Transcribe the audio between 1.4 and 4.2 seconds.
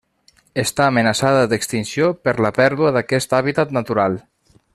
d'extinció per la pèrdua d'aquest hàbitat natural.